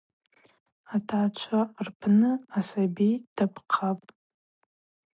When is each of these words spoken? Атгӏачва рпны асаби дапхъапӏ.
Атгӏачва 0.93 1.61
рпны 1.85 2.31
асаби 2.57 3.09
дапхъапӏ. 3.35 4.09